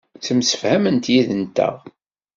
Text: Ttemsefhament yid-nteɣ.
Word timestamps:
Ttemsefhament 0.17 1.05
yid-nteɣ. 1.13 1.75